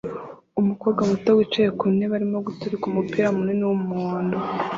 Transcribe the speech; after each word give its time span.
Umukobwa 0.61 1.01
muto 1.09 1.29
wicaye 1.37 1.69
ku 1.79 1.85
ntebe 1.95 2.13
arimo 2.17 2.37
guturika 2.47 2.83
umupira 2.87 3.27
munini 3.37 3.63
w'umuhondo 3.69 4.37